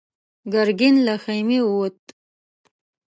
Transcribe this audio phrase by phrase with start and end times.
[0.53, 1.99] ګرګين له خيمې ووت.